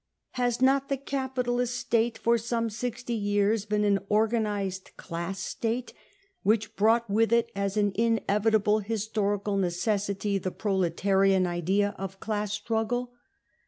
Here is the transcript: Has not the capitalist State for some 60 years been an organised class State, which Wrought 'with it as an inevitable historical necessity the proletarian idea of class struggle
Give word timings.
Has 0.31 0.63
not 0.63 0.89
the 0.89 0.97
capitalist 0.97 1.75
State 1.75 2.17
for 2.17 2.35
some 2.39 2.71
60 2.71 3.13
years 3.13 3.65
been 3.65 3.83
an 3.83 3.99
organised 4.09 4.97
class 4.97 5.37
State, 5.39 5.93
which 6.41 6.71
Wrought 6.79 7.07
'with 7.07 7.31
it 7.31 7.51
as 7.55 7.77
an 7.77 7.91
inevitable 7.93 8.79
historical 8.79 9.57
necessity 9.57 10.39
the 10.39 10.49
proletarian 10.49 11.45
idea 11.45 11.93
of 11.99 12.19
class 12.19 12.51
struggle 12.51 13.13